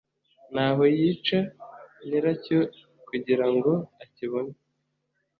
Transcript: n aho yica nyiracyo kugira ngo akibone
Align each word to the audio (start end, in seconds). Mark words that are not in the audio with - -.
n 0.53 0.55
aho 0.65 0.81
yica 0.97 1.39
nyiracyo 2.07 2.59
kugira 3.07 3.45
ngo 3.53 3.71
akibone 4.03 4.53